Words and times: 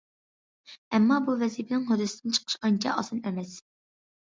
ئەمما 0.97 1.17
بۇ 1.27 1.35
ۋەزىپىنىڭ 1.43 1.85
ھۆددىسىدىن 1.91 2.39
چىقىش 2.41 2.59
ئانچە 2.71 2.97
ئاسان 3.03 3.25
ئەمەس. 3.31 3.57